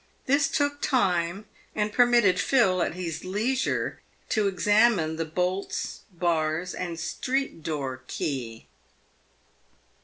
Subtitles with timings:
[0.25, 1.45] This took time,
[1.75, 8.65] and permitted Phil, at his leisure, to examine the bolts, bars, and street door key.